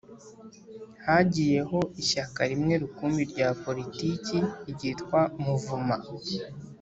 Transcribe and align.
Hagiyeho 1.05 1.79
ishyaka 2.01 2.41
rimwe 2.51 2.73
rukumbi 2.83 3.23
rya 3.31 3.47
poritiki 3.61 4.37
ryitwa 4.71 5.19
Muvoma 5.43 5.97